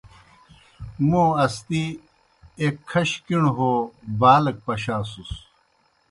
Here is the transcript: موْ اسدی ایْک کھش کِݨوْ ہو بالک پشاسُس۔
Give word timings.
موْ 1.09 1.23
اسدی 1.45 1.83
ایْک 2.61 2.75
کھش 2.89 3.09
کِݨوْ 3.25 3.49
ہو 3.57 3.71
بالک 4.19 4.57
پشاسُس۔ 4.65 5.31